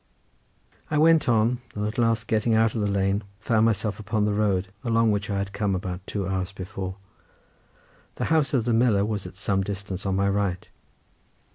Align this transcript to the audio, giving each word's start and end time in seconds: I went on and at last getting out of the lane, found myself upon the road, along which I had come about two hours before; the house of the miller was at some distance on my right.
I 0.89 0.97
went 0.97 1.29
on 1.29 1.61
and 1.75 1.85
at 1.85 1.99
last 1.99 2.25
getting 2.27 2.55
out 2.55 2.73
of 2.73 2.81
the 2.81 2.87
lane, 2.87 3.23
found 3.39 3.67
myself 3.67 3.99
upon 3.99 4.25
the 4.25 4.33
road, 4.33 4.69
along 4.83 5.11
which 5.11 5.29
I 5.29 5.37
had 5.37 5.53
come 5.53 5.75
about 5.75 6.07
two 6.07 6.27
hours 6.27 6.51
before; 6.51 6.95
the 8.15 8.25
house 8.33 8.55
of 8.55 8.65
the 8.65 8.73
miller 8.73 9.05
was 9.05 9.27
at 9.27 9.35
some 9.35 9.61
distance 9.61 10.03
on 10.07 10.15
my 10.15 10.27
right. 10.27 10.67